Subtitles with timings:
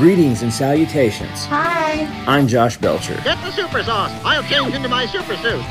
[0.00, 1.44] Greetings and salutations.
[1.44, 2.06] Hi.
[2.26, 3.20] I'm Josh Belcher.
[3.22, 4.10] Get the super sauce.
[4.24, 5.62] I'll change into my super suit.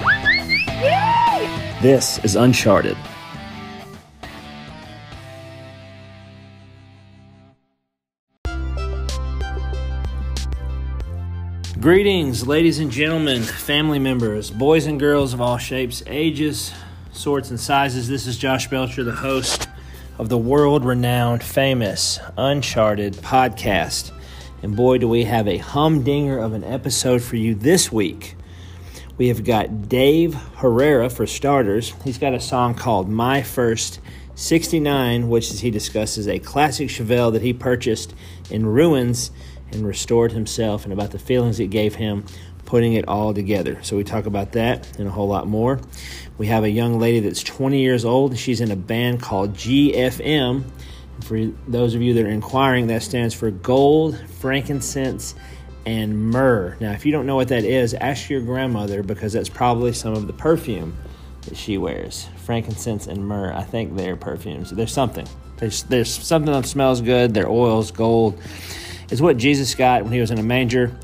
[0.67, 1.79] Yay!
[1.81, 2.95] This is Uncharted.
[11.79, 16.71] Greetings, ladies and gentlemen, family members, boys and girls of all shapes, ages,
[17.11, 18.07] sorts, and sizes.
[18.07, 19.67] This is Josh Belcher, the host
[20.19, 24.11] of the world renowned, famous, Uncharted podcast.
[24.61, 28.35] And boy, do we have a humdinger of an episode for you this week.
[29.17, 31.93] We have got Dave Herrera for starters.
[32.03, 34.01] He's got a song called My First
[34.35, 38.13] 69, which, as he discusses, a classic Chevelle that he purchased
[38.49, 39.31] in ruins
[39.71, 42.25] and restored himself, and about the feelings it gave him
[42.65, 43.81] putting it all together.
[43.81, 45.79] So we talk about that and a whole lot more.
[46.37, 48.37] We have a young lady that's 20 years old.
[48.37, 50.65] She's in a band called GFM.
[51.21, 55.35] For those of you that are inquiring, that stands for Gold, Frankincense,
[55.85, 56.77] and Myrrh.
[56.79, 60.13] Now, if you don't know what that is, ask your grandmother because that's probably some
[60.13, 60.95] of the perfume
[61.43, 62.27] that she wears.
[62.37, 64.71] Frankincense and myrrh, I think they're perfumes.
[64.71, 65.27] There's something.
[65.57, 67.33] There's, there's something that smells good.
[67.33, 68.39] They're oils, gold.
[69.09, 70.95] It's what Jesus got when he was in a manger.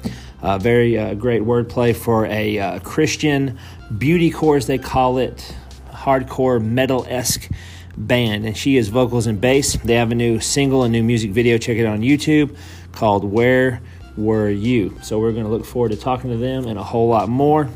[0.41, 3.57] Uh, very uh, great wordplay for a uh, Christian
[3.97, 5.55] beauty core, as they call it,
[5.89, 7.49] hardcore metal esque
[7.97, 8.45] band.
[8.45, 9.73] And she is vocals and bass.
[9.73, 11.57] They have a new single, a new music video.
[11.57, 12.55] Check it out on YouTube
[12.91, 13.81] called Where
[14.17, 14.97] Were You?
[15.03, 17.69] So we're going to look forward to talking to them and a whole lot more.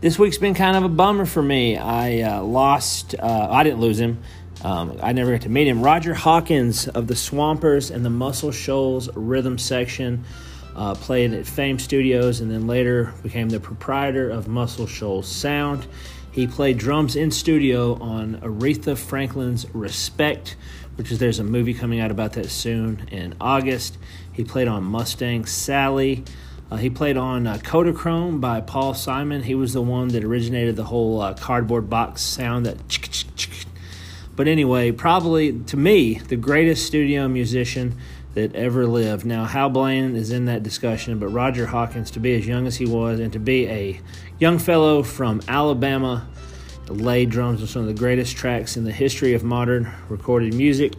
[0.00, 1.76] This week's been kind of a bummer for me.
[1.76, 4.22] I uh, lost, uh, I didn't lose him.
[4.64, 5.82] Um, I never got to meet him.
[5.82, 10.24] Roger Hawkins of the Swampers and the Muscle Shoals rhythm section
[10.76, 15.86] uh, played at Fame Studios and then later became the proprietor of Muscle Shoals Sound.
[16.32, 20.56] He played drums in studio on Aretha Franklin's Respect,
[20.96, 23.98] which is there's a movie coming out about that soon in August.
[24.32, 26.24] He played on Mustang Sally.
[26.70, 29.42] Uh, he played on uh, Kodachrome by Paul Simon.
[29.42, 32.78] He was the one that originated the whole uh, cardboard box sound that.
[34.34, 37.98] But anyway, probably to me, the greatest studio musician
[38.34, 39.24] that ever lived.
[39.26, 42.76] Now, Hal Blaine is in that discussion, but Roger Hawkins, to be as young as
[42.76, 44.00] he was and to be a
[44.38, 46.26] young fellow from Alabama,
[46.88, 50.94] laid drums on some of the greatest tracks in the history of modern recorded music,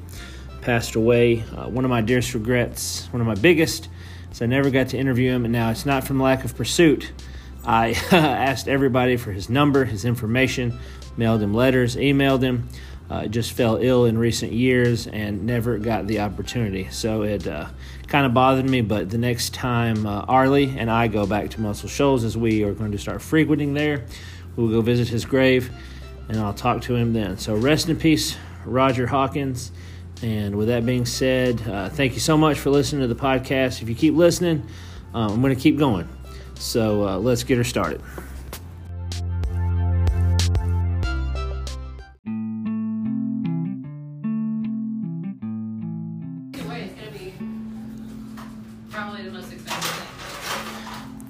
[0.62, 1.44] passed away.
[1.56, 3.90] Uh, one of my dearest regrets, one of my biggest,
[4.32, 7.12] is I never got to interview him, and now it's not from lack of pursuit.
[7.66, 10.78] I asked everybody for his number, his information,
[11.18, 12.70] mailed him letters, emailed him
[13.10, 16.88] uh, just fell ill in recent years and never got the opportunity.
[16.90, 17.68] So it uh,
[18.08, 18.82] kind of bothered me.
[18.82, 22.64] But the next time uh, Arlie and I go back to Muscle Shoals, as we
[22.64, 24.06] are going to start frequenting there,
[24.56, 25.72] we'll go visit his grave
[26.30, 27.38] and I'll talk to him then.
[27.38, 29.72] So rest in peace, Roger Hawkins.
[30.22, 33.82] And with that being said, uh, thank you so much for listening to the podcast.
[33.82, 34.66] If you keep listening,
[35.14, 36.08] uh, I'm going to keep going.
[36.56, 38.02] So uh, let's get her started.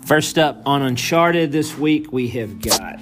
[0.06, 3.00] First up on Uncharted this week, we have got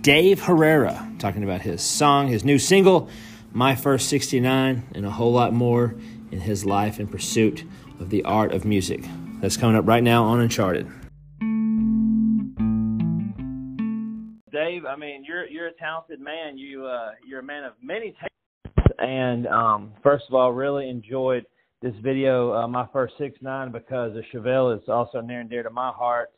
[0.00, 3.10] Dave Herrera talking about his song, his new single,
[3.52, 5.94] My First 69, and a whole lot more
[6.30, 7.64] in his life in pursuit
[8.00, 9.04] of the art of music.
[9.42, 10.86] That's coming up right now on Uncharted.
[14.50, 16.56] Dave, I mean, you're you're a talented man.
[16.56, 21.44] You uh, you're a man of many talents, and um, first of all, really enjoyed
[21.82, 25.62] this video, uh, my first six nine, because the Chevelle is also near and dear
[25.62, 26.30] to my heart.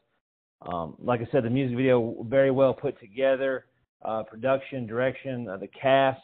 [0.62, 3.66] Um, like I said, the music video very well put together,
[4.04, 6.20] uh, production, direction, uh, the cast.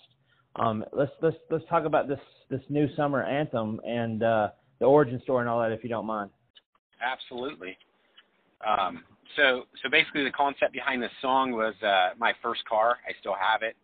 [0.57, 4.49] Um, let's let's let's talk about this this new summer anthem and uh,
[4.79, 6.31] the origin story and all that, if you don't mind.
[7.03, 7.77] Absolutely.
[8.67, 9.03] Um,
[9.37, 12.99] so so basically, the concept behind this song was uh, my first car.
[13.09, 13.77] I still have it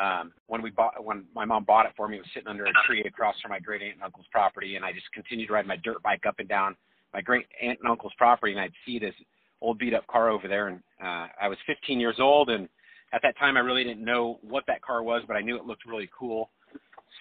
[0.00, 2.64] um, when we bought when my mom bought it for me, it was sitting under
[2.66, 5.52] a tree across from my great aunt and uncle's property, and I just continued to
[5.54, 6.76] ride my dirt bike up and down
[7.14, 9.14] my great aunt and uncle's property, and I'd see this
[9.60, 12.68] old beat up car over there, and uh, I was 15 years old, and
[13.12, 15.64] at that time I really didn't know what that car was, but I knew it
[15.64, 16.50] looked really cool.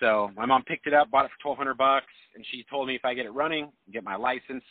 [0.01, 2.95] So my mom picked it up, bought it for 1,200 bucks, and she told me
[2.95, 4.63] if I get it running, get my license,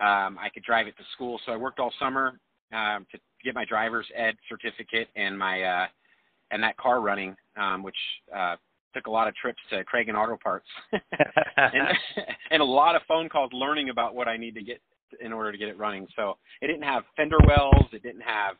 [0.00, 1.40] um, I could drive it to school.
[1.46, 2.40] So I worked all summer
[2.72, 5.86] um, to get my driver's ed certificate and my uh,
[6.50, 7.96] and that car running, um, which
[8.34, 8.56] uh,
[8.94, 11.88] took a lot of trips to Kragen Auto Parts and,
[12.50, 14.80] and a lot of phone calls learning about what I need to get
[15.20, 16.06] in order to get it running.
[16.16, 18.56] So it didn't have fender wells, it didn't have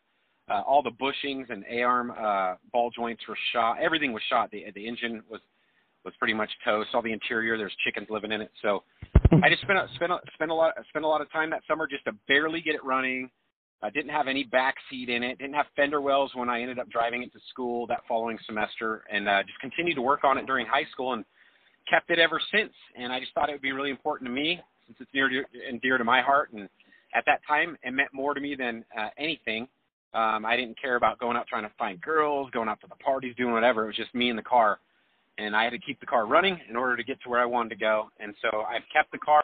[0.51, 3.77] uh, all the bushings and A-arm uh, ball joints were shot.
[3.81, 4.51] Everything was shot.
[4.51, 5.41] The the engine was
[6.05, 6.91] was pretty much toast.
[6.95, 8.51] All the interior, there's chickens living in it.
[8.63, 8.83] So
[9.43, 11.63] I just spent a, spent a, spent a lot spent a lot of time that
[11.69, 13.31] summer just to barely get it running.
[13.83, 15.39] I didn't have any back seat in it.
[15.39, 19.05] Didn't have fender wells when I ended up driving it to school that following semester,
[19.11, 21.25] and uh, just continued to work on it during high school and
[21.89, 22.73] kept it ever since.
[22.99, 25.43] And I just thought it would be really important to me since it's near to,
[25.69, 26.53] and dear to my heart.
[26.53, 26.69] And
[27.15, 29.69] at that time, it meant more to me than uh, anything.
[30.15, 32.97] Um, I didn't care about going out trying to find girls, going out to the
[32.97, 33.85] parties, doing whatever.
[33.85, 34.81] It was just me in the car
[35.39, 37.47] and I had to keep the car running in order to get to where I
[37.47, 38.11] wanted to go.
[38.19, 39.43] And so I've kept the car.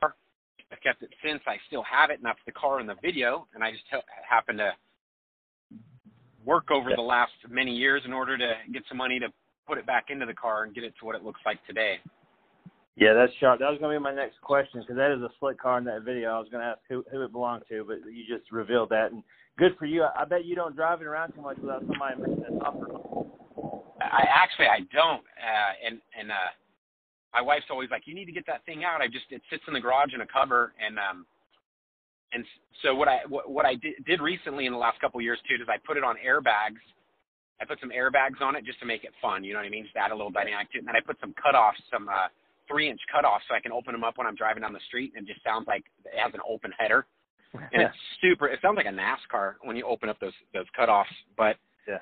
[0.85, 1.41] Kept it since.
[1.47, 3.47] I still have it, and that's the car in the video.
[3.55, 4.73] And I just ha- happened to
[6.45, 9.29] work over the last many years in order to get some money to
[9.67, 11.97] put it back into the car and get it to what it looks like today.
[12.97, 13.59] Yeah, that's sharp.
[13.59, 15.85] That was going to be my next question because that is a slick car in
[15.85, 16.31] that video.
[16.31, 19.11] I was going to ask who, who it belonged to, but you just revealed that.
[19.11, 19.23] And
[19.59, 20.05] good for you.
[20.05, 22.87] I, I bet you don't drive it around too much without somebody making a offer.
[24.01, 26.53] I actually I don't, uh, and and uh,
[27.35, 29.03] my wife's always like, you need to get that thing out.
[29.03, 31.27] I just it sits in the garage in a cover, and um,
[32.33, 32.45] and
[32.83, 35.39] so what I what, what I did, did recently in the last couple of years
[35.49, 36.79] too is I put it on airbags.
[37.61, 39.43] I put some airbags on it just to make it fun.
[39.43, 39.85] You know what I mean?
[39.85, 40.81] Just add a little dynamic to it.
[40.81, 42.27] And then I put some cutoffs, some uh,
[42.69, 45.13] three inch cutoffs, so I can open them up when I'm driving down the street,
[45.17, 47.07] and it just sounds like it has an open header.
[47.73, 48.49] And it's super.
[48.49, 51.99] It sounds like a NASCAR when you open up those those cutoffs, but Yeah.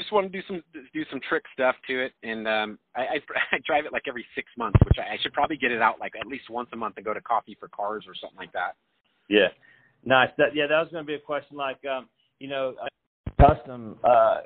[0.00, 0.62] I just want to do some
[0.94, 3.14] do some trick stuff to it, and um, I, I,
[3.52, 6.00] I drive it like every six months, which I, I should probably get it out
[6.00, 8.52] like at least once a month and go to Coffee for Cars or something like
[8.52, 8.76] that.
[9.28, 9.48] Yeah,
[10.04, 10.30] nice.
[10.38, 11.56] That yeah, that was going to be a question.
[11.56, 12.08] Like, um,
[12.38, 12.74] you know,
[13.38, 13.98] custom.
[14.02, 14.38] Uh,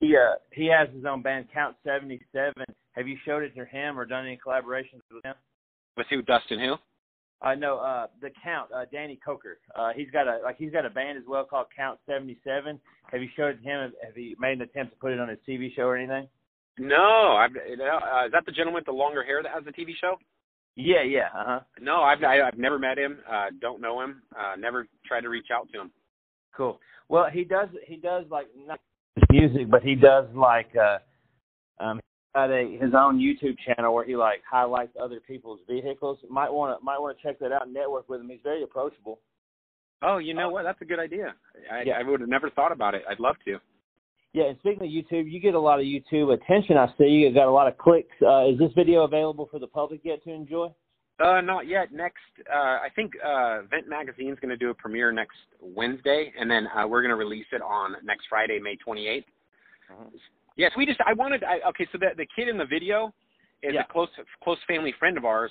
[0.00, 2.66] he uh, he has his own band, Count Seventy Seven.
[2.92, 5.34] Have you showed it to him or done any collaborations with him?
[5.96, 6.20] With who?
[6.22, 6.74] Dustin who?
[7.42, 9.56] I know uh the Count, uh Danny Koker.
[9.74, 12.80] Uh he's got a like he's got a band as well called Count seventy seven.
[13.12, 13.92] Have you showed him?
[14.04, 16.28] Have you made an attempt to put it on his TV show or anything?
[16.78, 19.90] No, I've, uh, is that the gentleman with the longer hair that has the TV
[20.00, 20.16] show?
[20.76, 21.60] Yeah, yeah, uh huh.
[21.80, 23.18] No, I've I, I've never met him.
[23.30, 24.22] Uh, don't know him.
[24.38, 25.90] Uh, never tried to reach out to him.
[26.56, 26.78] Cool.
[27.08, 28.80] Well he does he does like not
[29.30, 30.98] music, but he does like uh
[31.82, 32.00] um
[32.34, 36.18] got a his own YouTube channel where he like highlights other people's vehicles.
[36.28, 38.28] Might want to might want to check that out and network with him.
[38.28, 39.18] He's very approachable.
[40.02, 40.62] Oh, you know what?
[40.62, 41.34] That's a good idea.
[41.70, 41.98] I, Yeah.
[41.98, 43.02] I would have never thought about it.
[43.08, 43.58] I'd love to.
[44.32, 46.76] Yeah, and speaking of YouTube, you get a lot of YouTube attention.
[46.76, 48.14] I see you got a lot of clicks.
[48.22, 50.68] Uh, is this video available for the public yet to enjoy?
[51.22, 51.92] Uh, not yet.
[51.92, 56.50] Next, uh, I think uh, Vent Magazine's going to do a premiere next Wednesday, and
[56.50, 59.24] then uh, we're going to release it on next Friday, May 28th.
[60.56, 61.00] Yes, we just.
[61.06, 61.44] I wanted.
[61.44, 63.12] I, okay, so the the kid in the video
[63.62, 63.82] is Yeah.
[63.82, 64.08] a close
[64.42, 65.50] close family friend of ours,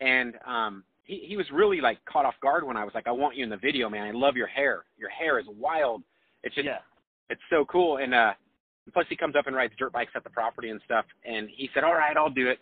[0.00, 3.12] and um, he he was really like caught off guard when I was like, "I
[3.12, 4.06] want you in the video, man.
[4.06, 4.84] I love your hair.
[4.98, 6.02] Your hair is wild.
[6.42, 6.78] It's just Yeah.
[7.30, 8.34] it's so cool." And uh,
[8.92, 11.04] plus, he comes up and rides dirt bikes at the property and stuff.
[11.24, 12.58] And he said, "All right, I'll do it."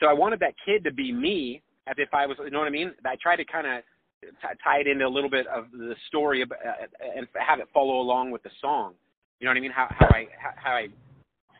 [0.00, 2.36] So I wanted that kid to be me, as if I was.
[2.42, 2.92] You know what I mean?
[3.06, 3.82] I tried to kind of
[4.20, 6.86] t- tie it into a little bit of the story ab- uh,
[7.16, 8.94] and have it follow along with the song.
[9.44, 9.72] You know what I mean?
[9.72, 10.26] How how I
[10.56, 10.86] how, I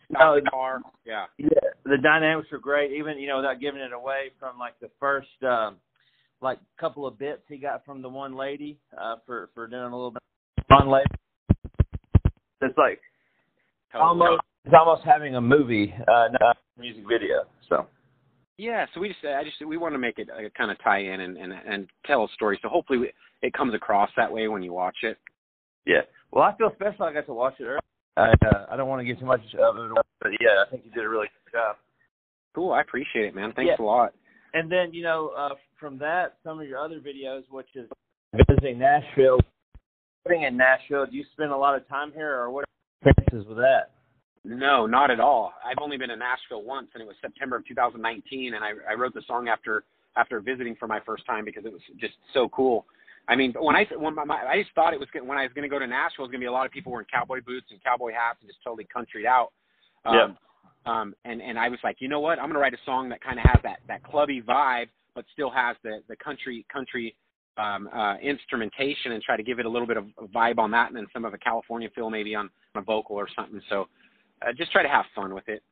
[0.08, 0.80] No, the car.
[1.04, 1.26] Yeah.
[1.36, 1.48] Yeah,
[1.84, 2.92] the dynamics were great.
[2.92, 5.76] Even you know without giving it away from like the first um,
[6.40, 9.94] like couple of bits he got from the one lady uh, for for doing a
[9.94, 10.22] little bit
[10.68, 11.04] one lady.
[12.62, 13.02] It's like
[13.92, 17.44] almost it's almost having a movie, uh, not a music video.
[17.68, 17.86] So
[18.56, 21.00] Yeah, so we just I just we want to make it uh, kind of tie
[21.00, 22.58] in and and and tell a story.
[22.62, 23.12] So hopefully we,
[23.42, 25.18] it comes across that way when you watch it.
[25.84, 26.00] yeah.
[26.34, 27.04] Well, I feel special.
[27.04, 27.78] I got to watch it earlier.
[28.16, 30.84] I uh, I don't want to get too much of it, but yeah, I think
[30.84, 31.76] you did a really good job.
[32.54, 33.52] Cool, I appreciate it, man.
[33.54, 33.84] Thanks Yeah.
[33.84, 34.14] a lot.
[34.52, 37.88] And then you know uh, from that, some of your other videos, which is
[38.48, 39.38] visiting Nashville,
[40.26, 41.06] living in Nashville.
[41.06, 42.66] Do you spend a lot of time here, or what are
[43.04, 43.90] your experiences with that?
[44.44, 45.52] No, not at all.
[45.64, 48.54] I've only been in Nashville once, and it was September of 2019.
[48.54, 49.84] And I, I wrote the song after
[50.16, 52.86] after visiting for my first time because it was just so cool.
[53.28, 55.52] I mean, when I when my, my I just thought it was when I was
[55.54, 57.06] going to go to Nashville, it was going to be a lot of people wearing
[57.12, 59.52] cowboy boots and cowboy hats and just totally countryed out.
[60.04, 60.28] Um, Yeah.
[60.86, 62.38] Um, and and I was like, you know what?
[62.38, 65.24] I'm going to write a song that kind of has that that clubby vibe, but
[65.32, 67.16] still has the the country country
[67.56, 70.70] um, uh, instrumentation, and try to give it a little bit of a vibe on
[70.72, 73.62] that, and then some of a California feel maybe on, on a vocal or something.
[73.70, 73.88] So
[74.42, 75.62] uh, just try to have fun with it.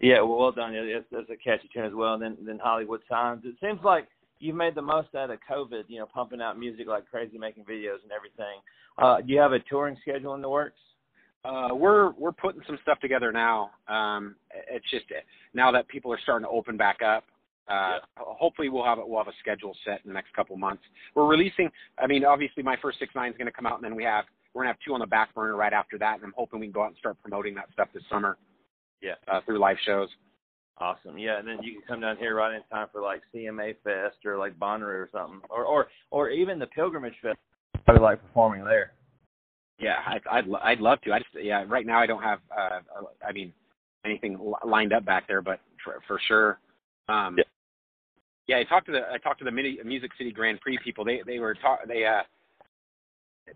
[0.00, 0.72] Yeah, well, well done.
[0.74, 2.14] Yeah, that's, that's a catchy tune as well.
[2.14, 3.42] And then then Hollywood Signs.
[3.44, 4.08] It seems like
[4.40, 5.84] you've made the most out of COVID.
[5.88, 8.60] You know, pumping out music like crazy, making videos and everything.
[8.96, 10.78] Uh, do you have a touring schedule in the works?
[11.44, 13.70] Uh, we're we're putting some stuff together now.
[13.86, 14.34] Um,
[14.70, 15.04] it's just
[15.54, 17.24] now that people are starting to open back up.
[17.68, 19.06] Uh, Hopefully, we'll have it.
[19.06, 20.82] We'll have a schedule set in the next couple months.
[21.14, 21.70] We're releasing.
[21.98, 24.04] I mean, obviously, my first six nine is going to come out, and then we
[24.04, 26.16] have we're going to have two on the back burner right after that.
[26.16, 28.36] And I'm hoping we can go out and start promoting that stuff this summer.
[29.00, 29.12] Yeah.
[29.28, 30.08] Uh, through live shows.
[30.80, 31.18] Awesome.
[31.18, 34.24] Yeah, and then you can come down here right in time for like CMA Fest
[34.24, 37.38] or like Bonnaroo or something, or or or even the Pilgrimage Fest.
[37.86, 38.92] I would like performing there.
[39.80, 41.12] Yeah, I, I'd I'd love to.
[41.12, 42.80] I just yeah, right now I don't have uh
[43.26, 43.52] I mean
[44.04, 46.58] anything lined up back there, but for, for sure.
[47.08, 47.44] Um, yeah.
[48.46, 51.04] yeah, I talked to the I talked to the Music City Grand Prix people.
[51.04, 52.22] They they were talk they uh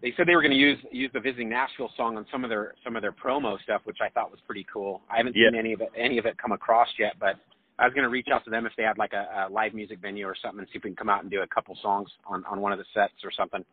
[0.00, 2.50] they said they were going to use use the Visiting Nashville song on some of
[2.50, 5.02] their some of their promo stuff, which I thought was pretty cool.
[5.10, 5.50] I haven't yeah.
[5.50, 7.36] seen any of it any of it come across yet, but
[7.78, 9.74] I was going to reach out to them if they had like a, a live
[9.74, 11.76] music venue or something, and see if we can come out and do a couple
[11.82, 13.64] songs on on one of the sets or something.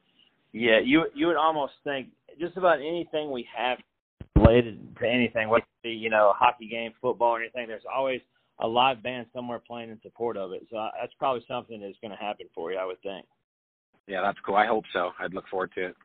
[0.51, 2.07] Yeah, you you would almost think
[2.39, 3.77] just about anything we have
[4.35, 7.67] related to anything, whether it be you know a hockey game, football, or anything.
[7.67, 8.21] There's always
[8.59, 10.65] a live band somewhere playing in support of it.
[10.69, 13.25] So uh, that's probably something that's going to happen for you, I would think.
[14.07, 14.55] Yeah, that's cool.
[14.55, 15.11] I hope so.
[15.19, 15.95] I'd look forward to it.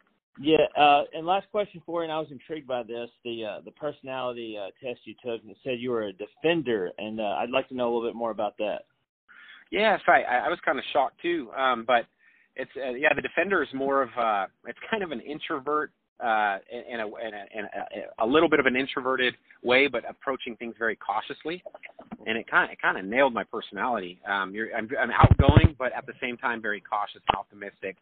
[0.41, 3.61] Yeah, uh, and last question for you, and I was intrigued by this the uh,
[3.65, 7.37] the personality uh, test you took, and it said you were a defender, and uh,
[7.39, 8.81] I'd like to know a little bit more about that.
[9.71, 12.07] Yeah, so I, I was kind of shocked too, um, but
[12.57, 16.59] it's uh, yeah, the defender is more of uh, it's kind of an introvert uh,
[16.71, 20.57] in, a, in, a, in a, a little bit of an introverted way, but approaching
[20.57, 21.63] things very cautiously.
[22.27, 24.21] And it kind of it kind of nailed my personality.
[24.29, 27.97] Um, you're, I'm, I'm outgoing, but at the same time very cautious and optimistic.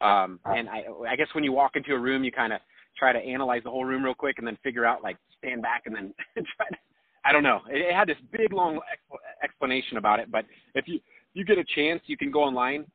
[0.00, 2.60] Um, and I, I guess when you walk into a room, you kind of
[2.96, 5.82] try to analyze the whole room real quick, and then figure out like stand back
[5.86, 6.76] and then try to.
[7.24, 7.60] I don't know.
[7.68, 11.00] It, it had this big long exp- explanation about it, but if you
[11.34, 12.86] you get a chance, you can go online,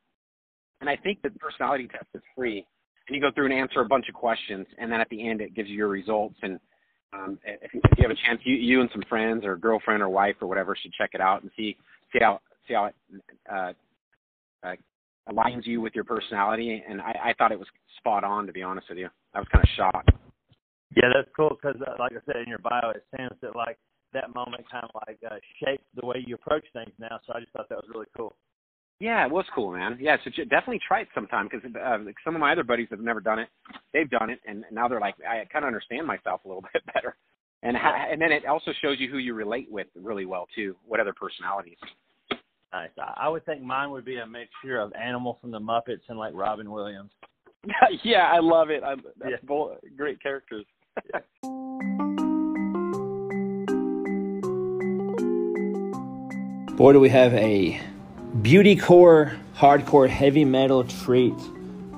[0.80, 2.66] and I think the personality test is free
[3.06, 5.40] and you go through and answer a bunch of questions, and then at the end
[5.40, 6.36] it gives you your results.
[6.42, 6.58] And
[7.12, 10.08] um, if, if you have a chance, you, you and some friends or girlfriend or
[10.08, 11.76] wife or whatever should check it out and see
[12.12, 12.94] see how see how it
[13.52, 13.72] uh,
[14.66, 14.74] uh,
[15.30, 16.82] aligns you with your personality.
[16.88, 17.68] And I, I thought it was
[17.98, 19.08] spot on, to be honest with you.
[19.34, 20.10] I was kind of shocked.
[20.96, 23.78] Yeah, that's cool because, uh, like I said in your bio, it seems that like
[24.12, 27.18] that moment kind of like uh, shaped the way you approach things now.
[27.26, 28.34] So I just thought that was really cool.
[29.00, 29.98] Yeah, it was cool, man.
[30.00, 33.00] Yeah, so definitely try it sometime because uh, like some of my other buddies have
[33.00, 33.48] never done it.
[33.92, 36.82] They've done it, and now they're like, I kind of understand myself a little bit
[36.94, 37.16] better.
[37.62, 40.76] And ha- and then it also shows you who you relate with really well too.
[40.86, 41.78] What other personalities?
[42.72, 42.90] Nice.
[42.98, 46.34] I would think mine would be a mixture of Animal from the Muppets and like
[46.34, 47.10] Robin Williams.
[48.04, 48.82] yeah, I love it.
[48.82, 49.36] I, that's yeah.
[49.44, 50.66] both great characters.
[56.76, 57.80] Boy, do we have a
[58.42, 61.34] beauty core, hardcore, heavy metal treat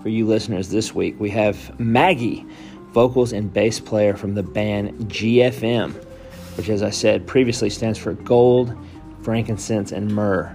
[0.03, 1.19] for you listeners this week.
[1.19, 2.45] We have Maggie,
[2.93, 5.95] vocals and bass player from the band GFM,
[6.57, 8.77] which, as I said previously, stands for Gold,
[9.23, 10.55] Frankincense, and Myrrh.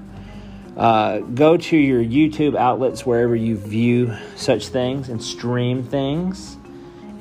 [0.77, 6.57] Uh, go to your YouTube outlets wherever you view such things and stream things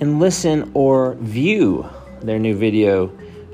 [0.01, 1.89] and listen or view
[2.23, 3.07] their new video,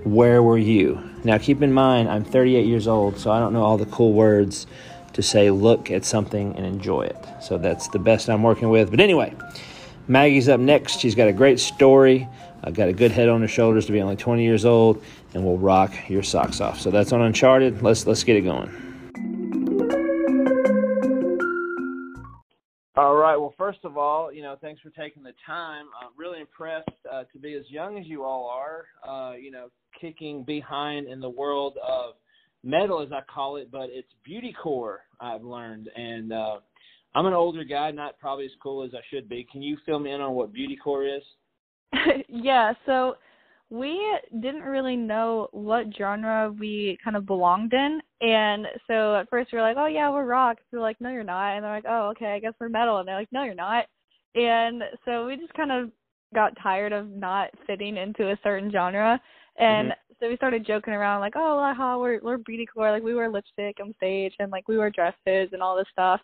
[0.05, 1.03] Where Were You?
[1.25, 4.13] Now, keep in mind, I'm 38 years old, so I don't know all the cool
[4.13, 4.67] words
[5.17, 7.17] to say, look at something and enjoy it.
[7.41, 8.91] So that's the best I'm working with.
[8.91, 9.35] But anyway,
[10.09, 11.01] Maggie's up next.
[11.01, 12.29] She's got a great story.
[12.63, 15.43] I've got a good head on her shoulders to be only 20 years old, and
[15.43, 16.79] will rock your socks off.
[16.81, 17.81] So that's on Uncharted.
[17.81, 18.69] Let's let's get it going.
[22.95, 23.37] All right.
[23.37, 25.87] Well, first of all, you know, thanks for taking the time.
[25.99, 28.85] I'm really impressed uh, to be as young as you all are.
[29.09, 29.69] Uh, you know,
[29.99, 32.17] kicking behind in the world of
[32.67, 35.89] metal as I call it, but it's beauty core I've learned.
[35.95, 36.57] And uh,
[37.15, 39.47] I'm an older guy, not probably as cool as I should be.
[39.51, 41.23] Can you fill me in on what beauty core is?
[42.29, 43.17] yeah, so
[43.71, 44.01] we
[44.41, 48.01] didn't really know what genre we kind of belonged in.
[48.21, 50.59] And so at first we were like, oh, yeah, we're rock.
[50.73, 51.55] We are like, no, you're not.
[51.55, 52.99] And they're like, oh, okay, I guess we're metal.
[52.99, 53.87] And they're like, no, you're not.
[54.35, 55.91] And so we just kind of
[56.35, 59.21] got tired of not fitting into a certain genre.
[59.59, 63.03] And mm-hmm so we started joking around like, oh, haha, we're we're beauty core, like
[63.03, 66.21] we wear lipstick on stage and like we wear dresses and all this stuff,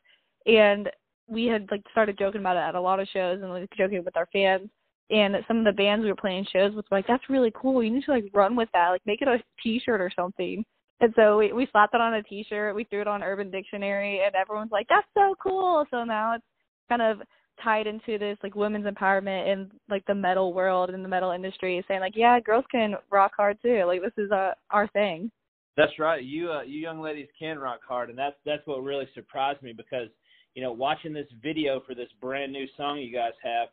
[0.47, 0.91] and
[1.29, 4.05] we had like started joking about it at a lot of shows and like joking
[4.05, 4.69] with our fans.
[5.11, 7.83] And some of the bands we were playing shows with were like, that's really cool.
[7.83, 10.65] You need to like run with that, like make it a T-shirt or something.
[11.01, 14.23] And so we we slapped it on a T-shirt, we threw it on Urban Dictionary,
[14.25, 15.85] and everyone's like, that's so cool.
[15.91, 16.45] So now it's
[16.89, 17.21] kind of
[17.63, 21.85] tied into this like women's empowerment in like the metal world and the metal industry
[21.89, 23.85] saying like yeah girls can rock hard too.
[23.87, 25.31] Like this is uh, our thing.
[25.77, 26.23] That's right.
[26.23, 29.73] You uh, you young ladies can rock hard and that's that's what really surprised me
[29.73, 30.09] because
[30.55, 33.69] you know watching this video for this brand new song you guys have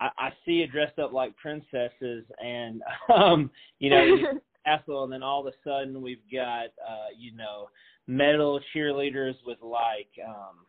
[0.00, 2.82] i, I see you dressed up like princesses and
[3.14, 4.06] um you know
[4.64, 7.68] castle and then all of a sudden we've got uh you know
[8.06, 10.66] metal cheerleaders with like um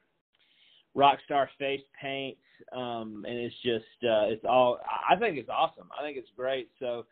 [0.95, 2.37] rock star face paint
[2.75, 6.69] um and it's just uh it's all i think it's awesome i think it's great
[6.79, 7.05] so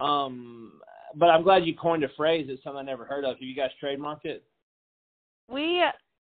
[0.00, 0.80] um
[1.14, 2.46] but I'm glad you coined a phrase.
[2.48, 3.36] It's something I never heard of.
[3.36, 4.44] Have you guys trademarked it?
[5.50, 5.82] We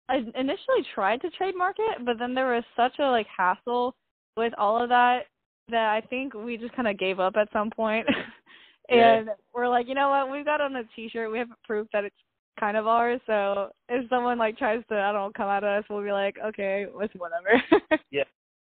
[0.07, 3.95] I initially tried to trademark it, but then there was such a like hassle
[4.37, 5.21] with all of that
[5.69, 8.05] that I think we just kind of gave up at some point.
[8.89, 9.33] and Yeah.
[9.53, 10.31] we're like, you know what?
[10.31, 11.31] We've got on a T-shirt.
[11.31, 12.15] We have proof that it's
[12.59, 13.21] kind of ours.
[13.25, 16.37] So if someone like tries to, I don't know, come at us, we'll be like,
[16.43, 17.61] okay, it's whatever.
[18.11, 18.23] Yeah.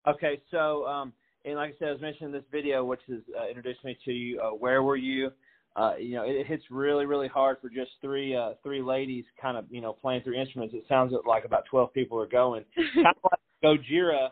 [0.07, 1.13] Okay, so um,
[1.45, 4.13] and like I said, I was mentioning this video, which has uh, introduced me to
[4.13, 4.41] you.
[4.41, 5.31] Uh, Where were you?
[5.75, 9.25] Uh, you know, it, it hits really, really hard for just three uh, three ladies,
[9.41, 10.75] kind of you know playing through instruments.
[10.75, 12.65] It sounds like about twelve people are going.
[12.95, 14.29] kind of like Gojira,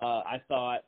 [0.00, 0.80] uh, I thought.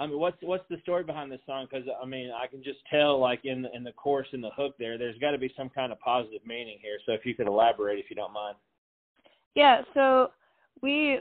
[0.00, 1.66] I mean, what's what's the story behind this song?
[1.68, 4.50] Because I mean, I can just tell, like in the, in the chorus and the
[4.50, 6.98] hook, there, there's got to be some kind of positive meaning here.
[7.04, 8.56] So if you could elaborate, if you don't mind.
[9.54, 10.30] Yeah, so
[10.82, 11.20] we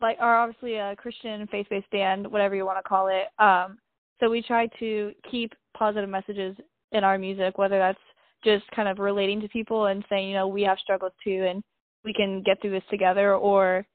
[0.00, 3.28] like are obviously a Christian faith-based band, whatever you want to call it.
[3.42, 3.78] Um,
[4.20, 6.56] so we try to keep positive messages
[6.92, 7.98] in our music, whether that's
[8.44, 11.62] just kind of relating to people and saying, you know, we have struggles too, and
[12.04, 13.86] we can get through this together, or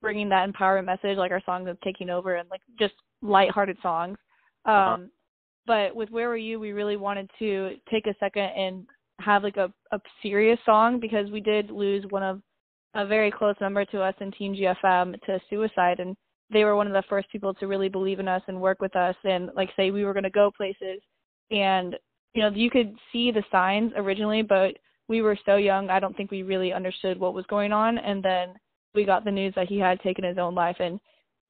[0.00, 4.18] bringing that empowerment message, like our song of taking over, and like just lighthearted songs.
[4.64, 4.96] Um, Uh-huh.
[5.66, 8.86] But with Where Were You, we really wanted to take a second and
[9.20, 12.40] have like a, a serious song because we did lose one of
[12.94, 16.16] a very close member to us in Team GFM to suicide, and
[16.52, 18.94] they were one of the first people to really believe in us and work with
[18.94, 21.00] us, and like say we were going to go places,
[21.50, 21.96] and
[22.34, 24.76] you know you could see the signs originally, but
[25.08, 28.22] we were so young, I don't think we really understood what was going on, and
[28.22, 28.54] then
[28.94, 31.00] we got the news that he had taken his own life, and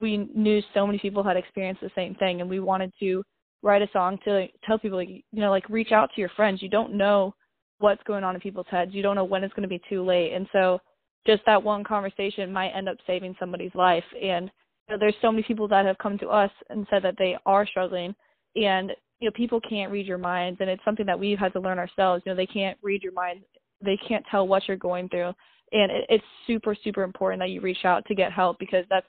[0.01, 3.23] we knew so many people had experienced the same thing, and we wanted to
[3.63, 6.31] write a song to like, tell people, like, you know, like reach out to your
[6.31, 6.63] friends.
[6.63, 7.35] You don't know
[7.79, 8.93] what's going on in people's heads.
[8.95, 10.81] You don't know when it's going to be too late, and so
[11.27, 14.05] just that one conversation might end up saving somebody's life.
[14.15, 14.51] And
[14.89, 17.37] you know, there's so many people that have come to us and said that they
[17.47, 18.15] are struggling,
[18.55, 21.61] and you know, people can't read your minds, and it's something that we've had to
[21.61, 22.23] learn ourselves.
[22.25, 23.41] You know, they can't read your mind,
[23.83, 25.33] they can't tell what you're going through,
[25.73, 29.07] and it, it's super, super important that you reach out to get help because that's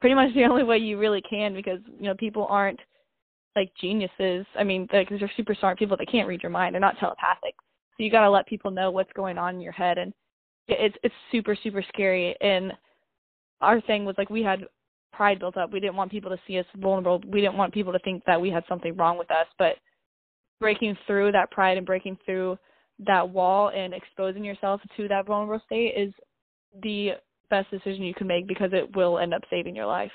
[0.00, 1.54] pretty much the only way you really can.
[1.54, 2.80] Because you know, people aren't
[3.54, 4.46] like geniuses.
[4.58, 6.74] I mean, like these are super smart people that can't read your mind.
[6.74, 7.54] They're not telepathic.
[7.96, 10.12] So you got to let people know what's going on in your head, and
[10.68, 12.72] it's it's super super scary and
[13.60, 14.64] our thing was like we had
[15.12, 17.92] pride built up we didn't want people to see us vulnerable we didn't want people
[17.92, 19.76] to think that we had something wrong with us but
[20.60, 22.56] breaking through that pride and breaking through
[22.98, 26.12] that wall and exposing yourself to that vulnerable state is
[26.82, 27.10] the
[27.50, 30.12] best decision you can make because it will end up saving your life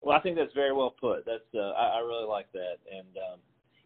[0.00, 1.24] Well, I think that's very well put.
[1.26, 3.40] That's uh, I, I really like that, and um,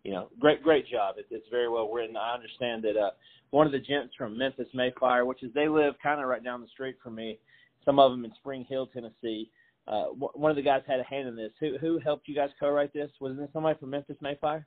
[0.05, 1.17] you know, great great job.
[1.19, 2.17] It's it's very well written.
[2.17, 3.11] I understand that uh,
[3.51, 6.45] one of the gents from Memphis May Fire, which is they live kind of right
[6.45, 7.39] down the street from me.
[7.85, 9.51] Some of them in Spring Hill, Tennessee.
[9.89, 11.53] Uh, w- one of the guys had a hand in this.
[11.61, 13.11] Who who helped you guys co-write this?
[13.21, 14.67] Was it somebody from Memphis May Fire?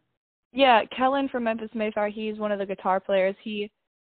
[0.56, 3.70] yeah kellen from memphis may fire he's one of the guitar players he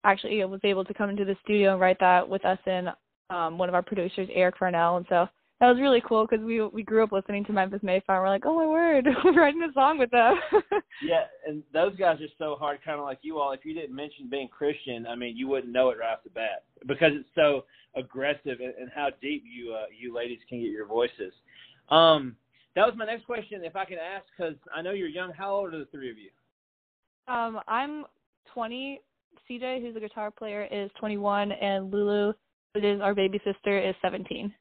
[0.05, 2.89] actually was able to come into the studio and write that with us and
[3.29, 5.27] um one of our producers eric farnell and so
[5.59, 8.29] that was really cool because we we grew up listening to memphis may fire we're
[8.29, 10.35] like oh my word we're writing a song with them
[11.01, 13.51] Yeah, and those guys are so hard, kind of like you all.
[13.51, 16.29] If you didn't mention being Christian, I mean, you wouldn't know it right off the
[16.29, 17.65] bat because it's so
[17.95, 21.33] aggressive and, and how deep you uh, you ladies can get your voices.
[21.89, 22.35] Um,
[22.75, 23.63] that was my next question.
[23.63, 25.31] If I can ask, because I know you're young.
[25.31, 26.29] How old are the three of you?
[27.33, 28.05] Um, I'm
[28.53, 29.01] 20.
[29.49, 32.33] CJ, who's a guitar player, is 21, and Lulu,
[32.73, 34.53] who is our baby sister, is 17.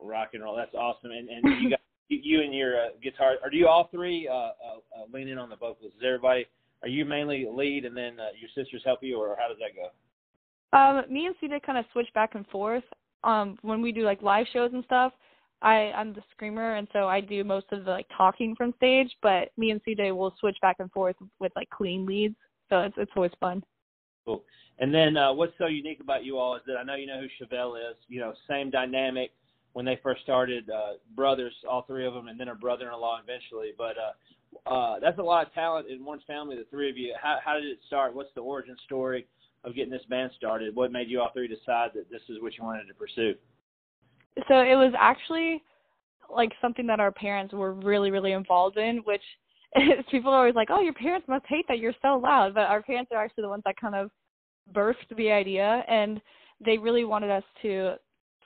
[0.00, 0.56] Rock and roll.
[0.56, 1.10] That's awesome.
[1.10, 3.36] And and you got you, and your uh, guitar.
[3.42, 4.50] Are you all three uh, uh,
[4.96, 5.92] uh, lean in on the vocals?
[5.96, 6.46] Is everybody?
[6.82, 9.74] Are you mainly lead, and then uh, your sisters help you, or how does that
[9.74, 10.78] go?
[10.78, 12.84] Um, me and CJ kind of switch back and forth.
[13.22, 15.12] Um, when we do like live shows and stuff,
[15.62, 19.10] I I'm the screamer, and so I do most of the like talking from stage.
[19.22, 22.36] But me and CJ will switch back and forth with like clean leads,
[22.68, 23.62] so it's it's always fun.
[24.24, 24.42] Cool.
[24.78, 27.20] And then uh, what's so unique about you all is that I know you know
[27.20, 27.96] who Chevelle is.
[28.08, 29.32] You know, same dynamic
[29.72, 33.72] when they first started, uh, brothers, all three of them, and then a brother-in-law eventually.
[33.76, 37.14] But uh, uh, that's a lot of talent in one family, the three of you.
[37.20, 38.14] How, how did it start?
[38.14, 39.26] What's the origin story
[39.64, 40.74] of getting this band started?
[40.74, 43.34] What made you all three decide that this is what you wanted to pursue?
[44.48, 45.62] So it was actually
[46.32, 49.22] like something that our parents were really really involved in, which
[50.10, 52.82] people are always like, "Oh, your parents must hate that you're so loud," but our
[52.82, 54.10] parents are actually the ones that kind of
[54.74, 56.20] birthed the idea, and
[56.64, 57.94] they really wanted us to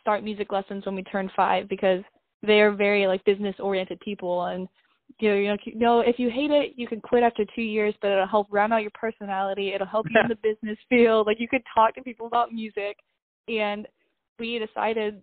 [0.01, 2.03] start music lessons when we turned five because
[2.43, 4.69] they are very like business oriented people and
[5.21, 7.63] you know, you know, you know, if you hate it, you can quit after two
[7.63, 9.73] years, but it'll help round out your personality.
[9.75, 11.27] It'll help you in the business field.
[11.27, 12.99] Like you could talk to people about music,
[13.49, 13.87] and
[14.39, 15.23] we decided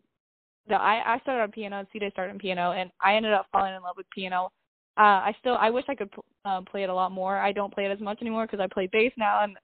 [0.67, 3.47] that I I started on piano and CJ started on piano, and I ended up
[3.51, 4.51] falling in love with piano.
[4.97, 7.37] Uh, I still I wish I could pl- um, play it a lot more.
[7.37, 9.57] I don't play it as much anymore because I play bass now, and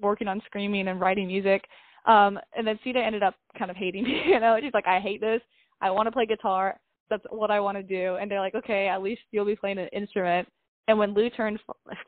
[0.00, 1.64] working on screaming and writing music.
[2.06, 4.22] Um, and then CJ ended up kind of hating me.
[4.26, 5.40] You know, she's like, I hate this.
[5.80, 6.78] I want to play guitar.
[7.10, 8.16] That's what I want to do.
[8.16, 10.48] And they're like, okay, at least you'll be playing an instrument.
[10.88, 11.60] And when Lou turned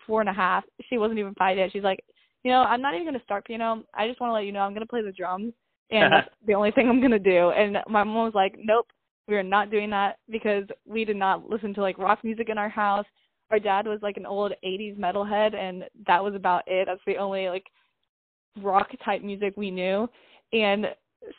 [0.07, 1.71] four and a half, she wasn't even five yet.
[1.73, 2.01] She's like,
[2.43, 3.85] you know, I'm not even going to start piano.
[3.95, 5.53] I just want to let you know I'm going to play the drums,
[5.91, 7.51] and that's the only thing I'm going to do.
[7.51, 8.87] And my mom was like, nope,
[9.29, 12.59] we are not doing that because we did not listen to like rock music in
[12.59, 13.07] our house.
[13.51, 16.87] Our dad was like an old 80s metalhead, and that was about it.
[16.87, 17.65] That's the only like
[18.63, 20.09] rock type music we knew.
[20.53, 20.87] And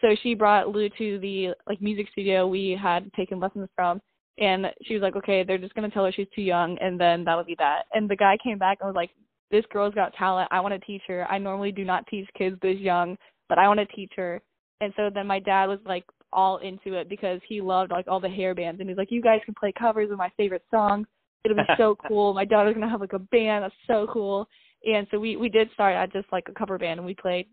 [0.01, 4.01] so she brought Lou to the like music studio we had taken lessons from
[4.37, 7.23] and she was like, Okay, they're just gonna tell her she's too young and then
[7.23, 7.83] that'll be that.
[7.93, 9.11] And the guy came back and was like,
[9.51, 11.29] This girl's got talent, I wanna teach her.
[11.29, 13.15] I normally do not teach kids this young,
[13.47, 14.41] but I wanna teach her
[14.81, 18.19] and so then my dad was like all into it because he loved like all
[18.19, 21.07] the hair bands and he's like, You guys can play covers of my favorite songs.
[21.43, 22.33] It'll be so cool.
[22.33, 24.47] My daughter's gonna have like a band, that's so cool.
[24.85, 27.47] And so we we did start at just like a cover band and we played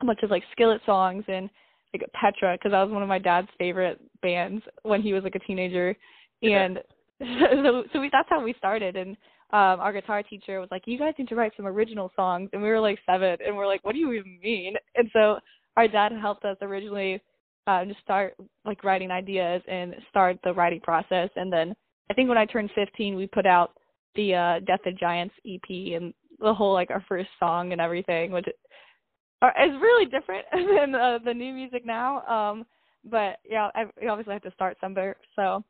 [0.00, 1.50] a bunch of like skillet songs and
[1.92, 5.34] like Petra because that was one of my dad's favorite bands when he was like
[5.34, 5.96] a teenager,
[6.42, 6.78] and
[7.20, 8.96] so so we, that's how we started.
[8.96, 9.16] And
[9.52, 12.62] um our guitar teacher was like, "You guys need to write some original songs," and
[12.62, 15.38] we were like seven, and we're like, "What do you even mean?" And so
[15.76, 17.20] our dad helped us originally
[17.66, 21.74] uh, just start like writing ideas and start the writing process, and then
[22.10, 23.72] I think when I turned 15, we put out
[24.16, 28.32] the uh Death of Giants EP and the whole like our first song and everything,
[28.32, 32.26] which is really different than uh, the new music now.
[32.26, 32.66] Um,
[33.04, 35.16] but yeah, I, we obviously have to start somewhere.
[35.36, 35.64] So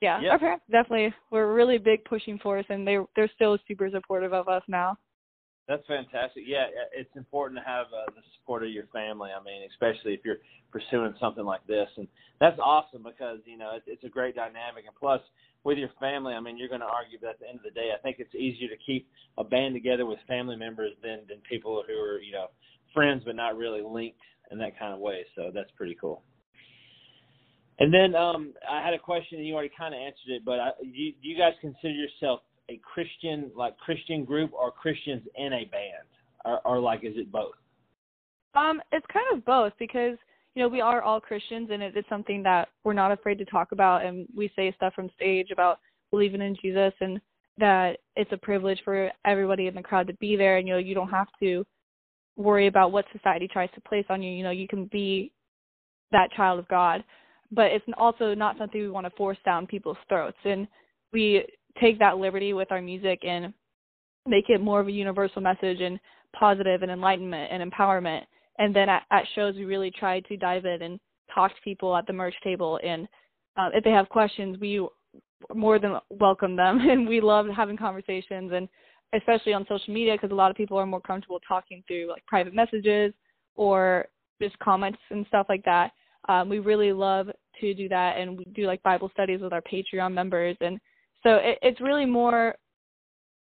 [0.00, 3.90] yeah, our parents definitely were a really big pushing force, and they they're still super
[3.90, 4.96] supportive of us now.
[5.70, 6.42] That's fantastic.
[6.48, 9.30] Yeah, it's important to have uh, the support of your family.
[9.30, 12.08] I mean, especially if you're pursuing something like this, and
[12.40, 14.86] that's awesome because you know it's, it's a great dynamic.
[14.88, 15.20] And plus,
[15.62, 17.70] with your family, I mean, you're going to argue, but at the end of the
[17.70, 21.38] day, I think it's easier to keep a band together with family members than than
[21.48, 22.46] people who are you know
[22.92, 24.18] friends but not really linked
[24.50, 25.24] in that kind of way.
[25.36, 26.24] So that's pretty cool.
[27.78, 30.58] And then um, I had a question, and you already kind of answered it, but
[30.58, 35.52] I, you, do you guys consider yourself a Christian, like Christian group, or Christians in
[35.52, 36.06] a band,
[36.44, 37.54] or, or like is it both?
[38.54, 40.16] Um, it's kind of both because
[40.54, 43.44] you know we are all Christians, and it, it's something that we're not afraid to
[43.44, 45.80] talk about, and we say stuff from stage about
[46.10, 47.20] believing in Jesus, and
[47.58, 50.78] that it's a privilege for everybody in the crowd to be there, and you know
[50.78, 51.66] you don't have to
[52.36, 54.32] worry about what society tries to place on you.
[54.32, 55.32] You know, you can be
[56.12, 57.04] that child of God,
[57.52, 60.38] but it's also not something we want to force down people's throats.
[60.44, 60.66] And
[61.12, 61.44] we
[61.80, 63.52] take that liberty with our music and
[64.26, 65.98] make it more of a universal message and
[66.38, 68.22] positive and enlightenment and empowerment.
[68.58, 71.00] And then at, at shows, we really try to dive in and
[71.34, 72.78] talk to people at the merch table.
[72.84, 73.08] And
[73.56, 74.86] uh, if they have questions, we
[75.54, 76.80] more than welcome them.
[76.90, 78.68] And we love having conversations and
[79.14, 82.24] especially on social media because a lot of people are more comfortable talking through like
[82.26, 83.12] private messages
[83.56, 84.06] or
[84.40, 85.90] just comments and stuff like that.
[86.28, 87.28] Um, we really love
[87.60, 90.78] to do that, and we do like Bible studies with our Patreon members, and
[91.22, 92.54] so it, it's really more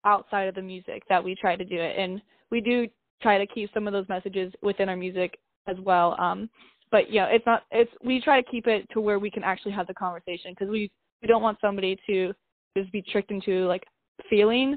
[0.04, 2.86] outside of the music that we try to do it, and we do
[3.22, 6.16] try to keep some of those messages within our music as well.
[6.20, 6.50] Um,
[6.90, 9.72] but know, it's not it's we try to keep it to where we can actually
[9.72, 10.90] have the conversation because we
[11.22, 12.32] we don't want somebody to
[12.76, 13.84] just be tricked into like
[14.28, 14.76] feeling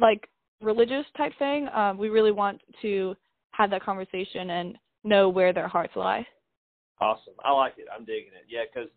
[0.00, 0.28] like
[0.60, 1.68] religious type thing.
[1.74, 3.14] Um, we really want to
[3.52, 6.26] have that conversation and know where their hearts lie.
[7.00, 7.34] Awesome.
[7.44, 7.86] I like it.
[7.94, 8.46] I'm digging it.
[8.48, 8.88] Yeah, because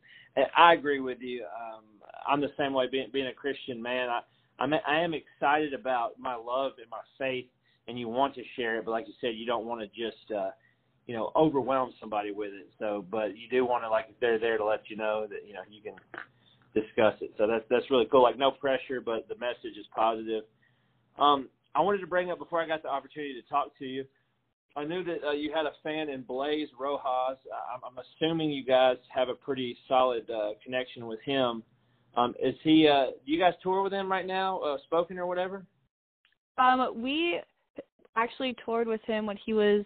[0.56, 1.44] I agree with you.
[1.44, 1.84] Um,
[2.28, 2.86] I'm the same way.
[2.92, 4.22] Being being a Christian man, I
[4.60, 7.46] I'm, I am excited about my love and my faith,
[7.88, 10.32] and you want to share it, but like you said, you don't want to just
[10.36, 10.50] uh,
[11.06, 12.70] you know overwhelm somebody with it.
[12.80, 15.54] So, but you do want to like they're there to let you know that you
[15.54, 15.96] know you can
[16.74, 17.32] discuss it.
[17.38, 18.24] So that's that's really cool.
[18.24, 20.44] Like no pressure, but the message is positive.
[21.18, 24.06] Um, I wanted to bring up before I got the opportunity to talk to you.
[24.76, 27.40] I knew that uh, you had a fan in Blaze Rojas.
[27.74, 31.64] I'm, I'm assuming you guys have a pretty solid uh, connection with him.
[32.18, 32.88] Um, is he?
[32.88, 35.66] Uh, do you guys tour with him right now, uh, spoken or whatever?
[36.58, 37.40] Um, we
[38.16, 39.86] actually toured with him when he was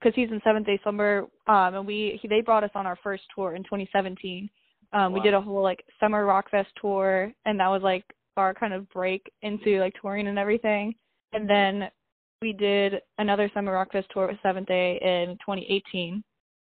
[0.00, 2.98] because he's in Seventh Day Slumber, um, and we he, they brought us on our
[3.02, 4.50] first tour in 2017.
[4.92, 8.04] Um, We did a whole like summer rock fest tour, and that was like
[8.36, 10.94] our kind of break into like touring and everything.
[11.32, 11.88] And then
[12.42, 16.22] we did another summer rock fest tour with Seventh Day in 2018.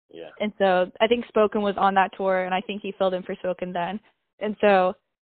[0.10, 0.30] Yeah.
[0.40, 3.24] And so I think Spoken was on that tour, and I think he filled in
[3.24, 4.00] for Spoken then.
[4.42, 4.94] And so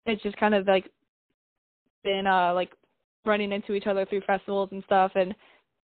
[0.07, 0.88] it's just kind of like
[2.05, 2.73] been uh like
[3.25, 5.12] running into each other through festivals and stuff.
[5.15, 5.35] And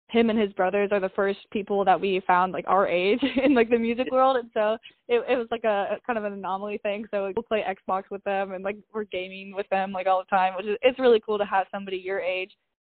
[0.09, 3.55] him and his brothers are the first people that we found like our age in
[3.55, 6.79] like the music world, and so it it was like a, kind of an anomaly
[6.83, 7.05] thing.
[7.11, 10.21] So like, we'll play Xbox with them, and like we're gaming with them like all
[10.21, 12.51] the time, which is it's really cool to have somebody your age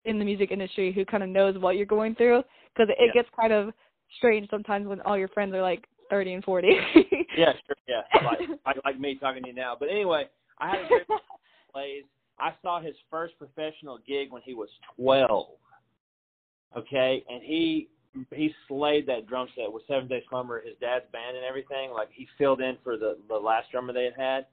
[0.05, 3.09] in the music industry who kind of knows what you're going through because it, Yeah.
[3.09, 3.73] it gets kind of
[4.17, 6.67] strange sometimes when all your friends are like 30 and 40.
[7.37, 7.75] Yeah, sure.
[7.87, 9.75] Yeah, like, like like me talking to you now.
[9.79, 10.25] But anyway,
[10.59, 11.07] I had a great
[11.73, 12.03] plays.
[12.39, 15.57] I saw his first professional gig when he was twelve.
[16.75, 17.89] Okay, and he
[18.31, 21.91] he slayed that drum set with Seven Day Slumber, his dad's band and everything.
[21.91, 24.45] Like he filled in for the the last drummer they had had,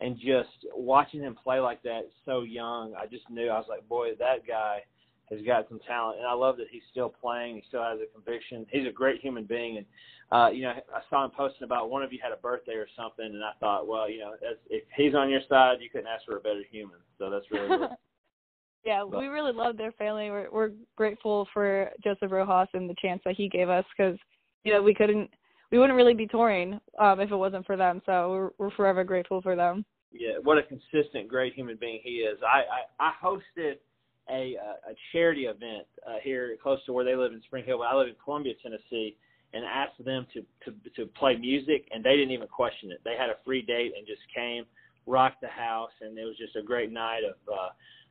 [0.00, 3.88] and just watching him play like that so young, I just knew I was like,
[3.88, 4.80] boy, that guy
[5.30, 7.56] has got some talent, and I love that he's still playing.
[7.56, 8.66] He still has a conviction.
[8.70, 9.86] He's a great human being, and
[10.32, 12.86] uh, you know, I saw him posting about one of you had a birthday or
[12.96, 16.06] something, and I thought, well, you know, as, if he's on your side, you couldn't
[16.06, 16.98] ask for a better human.
[17.18, 17.90] So that's really good.
[18.84, 20.30] yeah, But- we really love their family.
[20.30, 24.18] We're we're grateful for Joseph Rojas and the chance that he gave us because
[24.64, 25.30] you know we couldn't
[25.70, 28.00] we wouldn't really be touring um if it wasn't for them.
[28.06, 29.84] So we're we're forever grateful for them.
[30.12, 32.38] yeah, what a consistent, great human being he is.
[32.42, 32.62] I
[33.00, 33.74] I, I hosted
[34.30, 37.78] a uh, a charity event uh, here close to where they live in Spring Hill.
[37.78, 39.16] but I live in Columbia, Tennessee,
[39.52, 43.00] and asked them to to to play music, and they didn't even question it.
[43.04, 44.64] They had a free date and just came,
[45.06, 47.36] rocked the house, and it was just a great night of.
[47.52, 47.70] uh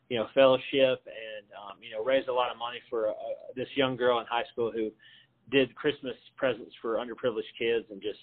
[0.09, 3.13] you know, fellowship and um, you know, raised a lot of money for uh,
[3.55, 4.89] this young girl in high school who
[5.51, 8.19] did Christmas presents for underprivileged kids, and just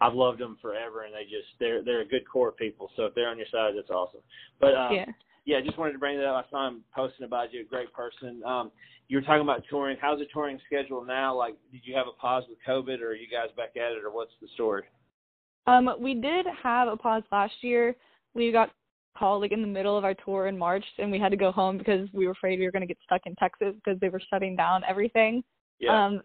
[0.00, 2.90] I've loved them forever, and they just they're they're a good core of people.
[2.96, 4.20] So if they're on your side, that's awesome.
[4.60, 5.06] But um, yeah.
[5.44, 6.46] Yeah, I just wanted to bring that up.
[6.46, 8.42] I saw him posting about you, a great person.
[8.44, 8.70] Um,
[9.08, 9.96] you were talking about touring.
[10.00, 11.36] How's the touring schedule now?
[11.36, 14.04] Like, did you have a pause with COVID, or are you guys back at it,
[14.04, 14.84] or what's the story?
[15.66, 17.96] Um, we did have a pause last year.
[18.34, 18.70] We got
[19.18, 21.52] called like in the middle of our tour in March, and we had to go
[21.52, 24.08] home because we were afraid we were going to get stuck in Texas because they
[24.08, 25.42] were shutting down everything.
[25.78, 26.06] Yeah.
[26.06, 26.22] Um,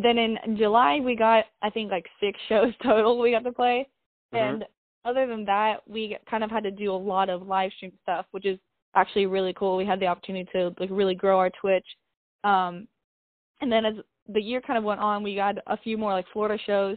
[0.00, 3.88] then in July we got I think like six shows total we got to play,
[4.32, 4.38] Mhm.
[4.38, 4.64] and
[5.04, 8.26] other than that we kind of had to do a lot of live stream stuff,
[8.32, 8.58] which is
[8.94, 9.76] actually really cool.
[9.76, 11.86] We had the opportunity to like really grow our Twitch.
[12.44, 12.88] Um,
[13.60, 13.94] and then as
[14.28, 16.96] the year kind of went on, we got a few more like Florida shows,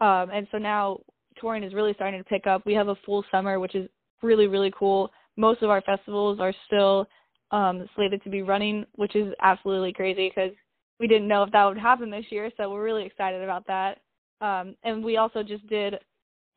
[0.00, 0.98] um, and so now
[1.38, 2.66] touring is really starting to pick up.
[2.66, 3.88] We have a full summer, which is
[4.22, 5.10] really really cool.
[5.36, 7.06] Most of our festivals are still
[7.50, 10.52] um, slated to be running, which is absolutely crazy because
[10.98, 13.98] we didn't know if that would happen this year, so we're really excited about that.
[14.40, 15.94] Um, and we also just did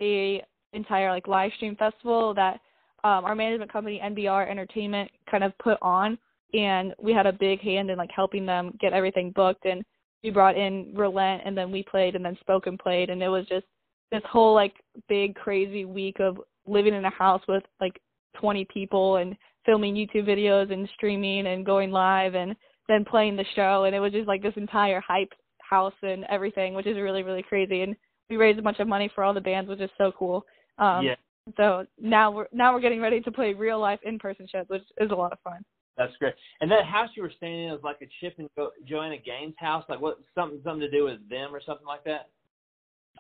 [0.01, 2.59] a entire like live stream festival that
[3.03, 6.17] um, our management company NBR Entertainment kind of put on,
[6.53, 9.65] and we had a big hand in like helping them get everything booked.
[9.65, 9.83] And
[10.23, 13.45] we brought in Relent, and then we played, and then Spoken played, and it was
[13.47, 13.65] just
[14.11, 14.73] this whole like
[15.09, 17.99] big crazy week of living in a house with like
[18.39, 22.55] 20 people and filming YouTube videos and streaming and going live and
[22.87, 23.83] then playing the show.
[23.85, 27.43] And it was just like this entire hype house and everything which is really really
[27.43, 27.81] crazy.
[27.81, 27.95] And
[28.29, 30.45] we raised a bunch of money for all the bands which is so cool
[30.77, 31.15] um yeah,
[31.57, 34.83] so now we're now we're getting ready to play real life in person shows which
[34.99, 35.63] is a lot of fun
[35.95, 36.33] that's great.
[36.59, 39.53] And that house you were staying in was like a Chip and jo- Joanna Gaines
[39.59, 42.29] house, like what something something to do with them or something like that.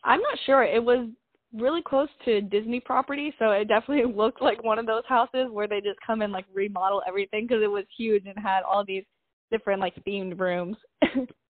[0.03, 1.07] i'm not sure it was
[1.53, 5.67] really close to disney property so it definitely looked like one of those houses where
[5.67, 9.03] they just come and like remodel everything because it was huge and had all these
[9.51, 10.75] different like themed rooms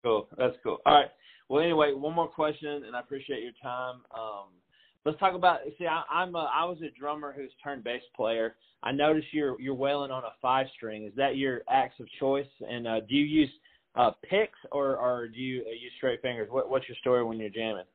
[0.06, 0.28] Cool.
[0.38, 0.78] That's cool.
[0.86, 1.10] All right.
[1.50, 4.02] Well, anyway, one more question, and I appreciate your time.
[4.16, 4.50] Um,
[5.06, 5.60] let's talk about.
[5.78, 8.56] See, I, I'm a, I was a drummer who's turned bass player.
[8.84, 11.06] I noticed you're you're wailing on a five string.
[11.06, 12.48] Is that your axe of choice?
[12.68, 13.50] And uh, do you use
[13.96, 16.50] uh, picks or or do you uh, use straight fingers?
[16.52, 17.86] What what's your story when you're jamming?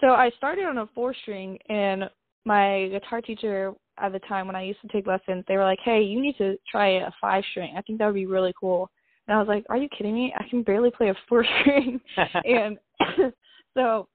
[0.00, 2.04] So I started on a four string, and
[2.44, 5.78] my guitar teacher at the time when I used to take lessons, they were like,
[5.84, 7.74] "Hey, you need to try a five string.
[7.76, 8.90] I think that would be really cool."
[9.26, 10.34] And I was like, "Are you kidding me?
[10.36, 12.00] I can barely play a four string."
[12.44, 12.78] and
[13.74, 14.08] so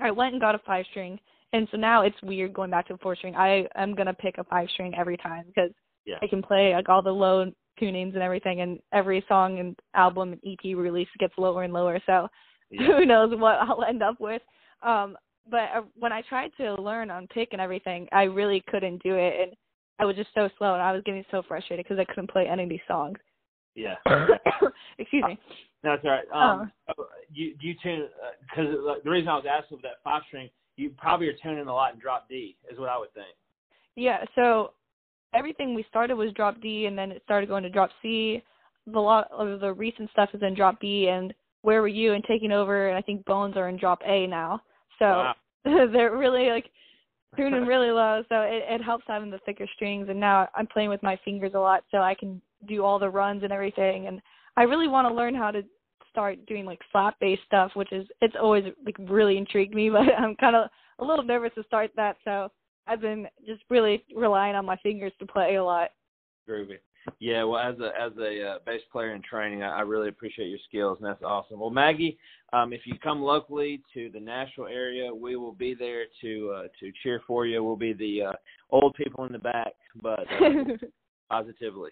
[0.00, 1.18] I went and got a five string,
[1.52, 3.36] and so now it's weird going back to a four string.
[3.36, 5.70] I am gonna pick a five string every time because
[6.04, 6.16] Yeah.
[6.22, 10.32] I can play like all the low tunings and everything, and every song and album
[10.32, 12.00] and EP release gets lower and lower.
[12.06, 12.28] So
[12.70, 12.86] yeah.
[12.86, 14.42] who knows what I'll end up with.
[14.82, 15.16] Um,
[15.50, 19.16] but uh, when I tried to learn on pick and everything, I really couldn't do
[19.16, 19.52] it, and
[19.98, 22.46] I was just so slow, and I was getting so frustrated because I couldn't play
[22.46, 23.18] any of these songs.
[23.74, 23.94] Yeah.
[24.98, 25.38] Excuse me.
[25.82, 26.26] No, that's all right.
[26.30, 26.70] Um,
[27.32, 28.06] you do you tune
[28.42, 28.70] because
[29.02, 31.94] the reason I was asking with that five string, you probably are tuning a lot
[31.94, 33.34] in drop D, is what I would think.
[33.96, 34.72] Yeah, so
[35.34, 38.42] everything we started was drop D, and then it started going to drop C.
[38.86, 42.24] The lot of the recent stuff is in drop B, and Where Were You and
[42.24, 44.62] Taking Over, and I think Bones are in drop A now.
[44.98, 45.34] So Wow.
[45.64, 46.70] they're really like
[47.36, 50.08] tuning really low, so it, it helps having the thicker strings.
[50.08, 53.08] And now I'm playing with my fingers a lot, so I can do all the
[53.08, 54.06] runs and everything.
[54.06, 54.20] And
[54.56, 55.62] I really want to learn how to
[56.12, 60.06] start doing like slap bass stuff, which is it's always like really intrigued me, but
[60.16, 62.16] I'm kind of a little nervous to start that.
[62.24, 62.50] So
[62.86, 65.90] I've been just really relying on my fingers to play a lot.
[66.48, 66.78] Groovy.
[67.18, 70.48] Yeah, well, as a as a uh, bass player in training, I, I really appreciate
[70.48, 71.58] your skills, and that's awesome.
[71.58, 72.16] Well, Maggie,
[72.52, 76.62] um, if you come locally to the Nashville area, we will be there to uh,
[76.78, 77.64] to cheer for you.
[77.64, 78.32] We'll be the uh,
[78.70, 80.76] old people in the back, but uh,
[81.30, 81.90] positively.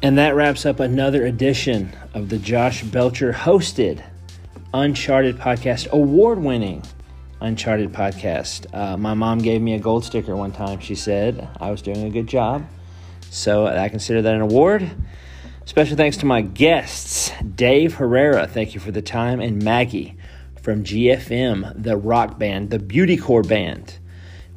[0.00, 4.04] And that wraps up another edition of the Josh Belcher hosted
[4.72, 6.84] Uncharted Podcast, award winning
[7.40, 8.72] Uncharted Podcast.
[8.72, 10.78] Uh, my mom gave me a gold sticker one time.
[10.78, 12.64] She said I was doing a good job.
[13.30, 14.88] So I consider that an award.
[15.64, 20.16] Special thanks to my guests, Dave Herrera, thank you for the time, and Maggie
[20.62, 23.98] from GFM, the rock band, the Beauty Core band.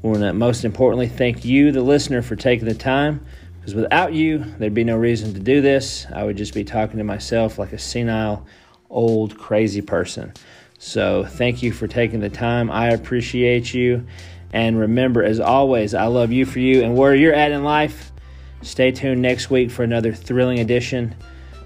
[0.03, 3.25] We want to most importantly thank you, the listener, for taking the time.
[3.61, 6.07] Because without you, there'd be no reason to do this.
[6.11, 8.47] I would just be talking to myself like a senile,
[8.89, 10.33] old, crazy person.
[10.79, 12.71] So thank you for taking the time.
[12.71, 14.07] I appreciate you.
[14.51, 18.11] And remember, as always, I love you for you and where you're at in life.
[18.63, 21.15] Stay tuned next week for another thrilling edition.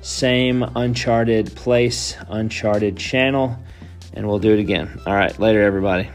[0.01, 3.57] Same Uncharted place, Uncharted channel,
[4.13, 5.01] and we'll do it again.
[5.07, 6.09] All right, later, everybody.